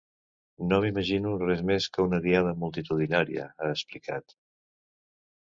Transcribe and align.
No 0.69 0.77
m’imagino 0.85 1.33
res 1.43 1.61
més 1.71 1.87
que 1.97 2.05
una 2.07 2.21
Diada 2.23 2.55
multitudinària, 2.65 3.47
ha 3.61 3.71
explicat. 3.77 4.37